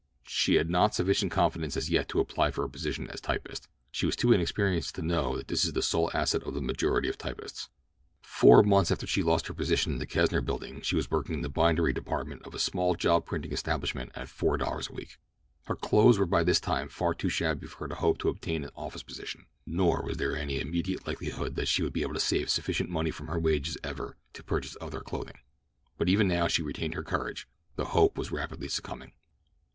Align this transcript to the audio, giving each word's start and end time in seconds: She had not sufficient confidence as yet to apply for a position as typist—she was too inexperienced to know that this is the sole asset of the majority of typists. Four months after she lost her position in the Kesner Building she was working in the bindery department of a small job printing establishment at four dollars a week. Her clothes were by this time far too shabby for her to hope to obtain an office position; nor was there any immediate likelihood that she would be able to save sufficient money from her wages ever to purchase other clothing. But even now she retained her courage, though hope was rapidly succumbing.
She 0.25 0.55
had 0.55 0.67
not 0.67 0.95
sufficient 0.95 1.31
confidence 1.31 1.77
as 1.77 1.91
yet 1.91 2.09
to 2.09 2.19
apply 2.19 2.49
for 2.49 2.63
a 2.63 2.69
position 2.71 3.07
as 3.11 3.21
typist—she 3.21 4.07
was 4.07 4.15
too 4.15 4.33
inexperienced 4.33 4.95
to 4.95 5.03
know 5.03 5.37
that 5.37 5.47
this 5.47 5.63
is 5.63 5.73
the 5.73 5.83
sole 5.83 6.09
asset 6.15 6.41
of 6.41 6.55
the 6.55 6.59
majority 6.59 7.07
of 7.07 7.19
typists. 7.19 7.69
Four 8.23 8.63
months 8.63 8.89
after 8.89 9.05
she 9.05 9.21
lost 9.21 9.45
her 9.45 9.53
position 9.53 9.91
in 9.93 9.99
the 9.99 10.07
Kesner 10.07 10.41
Building 10.43 10.81
she 10.81 10.95
was 10.95 11.11
working 11.11 11.35
in 11.35 11.41
the 11.43 11.49
bindery 11.49 11.93
department 11.93 12.41
of 12.47 12.55
a 12.55 12.57
small 12.57 12.95
job 12.95 13.27
printing 13.27 13.51
establishment 13.51 14.11
at 14.15 14.27
four 14.27 14.57
dollars 14.57 14.89
a 14.89 14.93
week. 14.93 15.19
Her 15.65 15.75
clothes 15.75 16.17
were 16.17 16.25
by 16.25 16.43
this 16.43 16.59
time 16.59 16.89
far 16.89 17.13
too 17.13 17.29
shabby 17.29 17.67
for 17.67 17.81
her 17.81 17.87
to 17.89 17.93
hope 17.93 18.17
to 18.21 18.29
obtain 18.29 18.63
an 18.63 18.71
office 18.75 19.03
position; 19.03 19.45
nor 19.67 20.01
was 20.03 20.17
there 20.17 20.35
any 20.35 20.59
immediate 20.59 21.05
likelihood 21.05 21.53
that 21.57 21.67
she 21.67 21.83
would 21.83 21.93
be 21.93 22.01
able 22.01 22.15
to 22.15 22.19
save 22.19 22.49
sufficient 22.49 22.89
money 22.89 23.11
from 23.11 23.27
her 23.27 23.37
wages 23.39 23.77
ever 23.83 24.17
to 24.33 24.41
purchase 24.43 24.75
other 24.81 25.01
clothing. 25.01 25.37
But 25.99 26.09
even 26.09 26.27
now 26.27 26.47
she 26.47 26.63
retained 26.63 26.95
her 26.95 27.03
courage, 27.03 27.47
though 27.75 27.83
hope 27.85 28.17
was 28.17 28.31
rapidly 28.31 28.67
succumbing. 28.67 29.13